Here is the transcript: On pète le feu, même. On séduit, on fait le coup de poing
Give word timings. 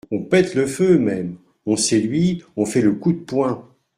On 0.09 0.23
pète 0.23 0.55
le 0.55 0.65
feu, 0.65 0.97
même. 0.97 1.35
On 1.67 1.75
séduit, 1.77 2.41
on 2.55 2.65
fait 2.65 2.81
le 2.81 2.93
coup 2.93 3.13
de 3.13 3.19
poing 3.19 3.69